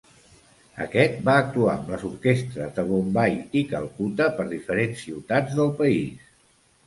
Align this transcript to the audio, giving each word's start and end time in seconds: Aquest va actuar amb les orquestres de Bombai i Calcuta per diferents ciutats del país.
Aquest 0.83 1.19
va 1.27 1.33
actuar 1.41 1.73
amb 1.73 1.91
les 1.95 2.05
orquestres 2.07 2.71
de 2.79 2.85
Bombai 2.87 3.37
i 3.61 3.63
Calcuta 3.73 4.29
per 4.39 4.45
diferents 4.55 5.03
ciutats 5.09 5.61
del 5.61 5.71
país. 5.83 6.27